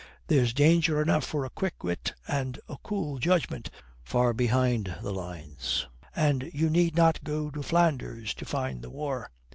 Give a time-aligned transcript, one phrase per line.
[0.25, 3.69] "There's danger enough for a quick wit and a cool judgment
[4.03, 5.85] far behind the lines.
[6.15, 9.29] And you need not go to Flanders to find the war.